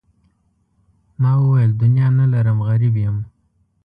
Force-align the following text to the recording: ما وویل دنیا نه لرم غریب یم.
ما 1.21 1.31
وویل 1.41 1.71
دنیا 1.81 2.07
نه 2.19 2.25
لرم 2.31 2.59
غریب 2.67 2.95
یم. 3.03 3.17